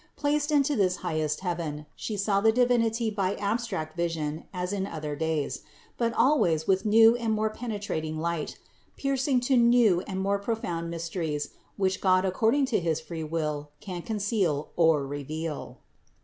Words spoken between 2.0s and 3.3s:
saw the Divinity